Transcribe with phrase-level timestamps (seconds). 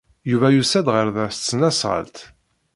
[0.29, 2.17] Yuba yusa-d ɣer da s tesnasɣalt.